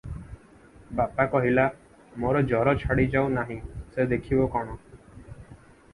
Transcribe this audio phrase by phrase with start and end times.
[1.01, 1.65] ବାପା କହିଲା,
[2.23, 3.61] "ମୋର ଜର ଛାଡ଼ିଯାଉ ନାହିଁ,
[3.95, 4.79] ସେ ଦେଖିବ କଣ?